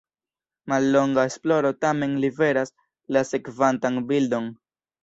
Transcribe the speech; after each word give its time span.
Mallonga 0.71 1.25
esploro 1.31 1.73
tamen 1.87 2.17
liveras 2.25 2.75
la 3.17 3.25
sekvantan 3.35 4.07
bildon. 4.13 4.53